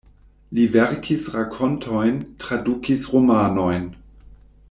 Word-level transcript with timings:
Li 0.59 0.63
verkis 0.75 1.25
rakontojn, 1.35 2.17
tradukis 2.45 3.05
romanojn. 3.13 3.87